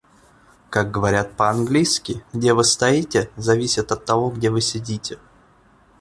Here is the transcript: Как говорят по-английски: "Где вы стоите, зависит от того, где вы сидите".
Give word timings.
Как 0.71 0.89
говорят 0.89 1.35
по-английски: 1.37 2.23
"Где 2.33 2.55
вы 2.55 2.63
стоите, 2.63 3.29
зависит 3.37 3.91
от 3.91 4.03
того, 4.03 4.31
где 4.31 4.49
вы 4.49 4.59
сидите". 4.59 5.19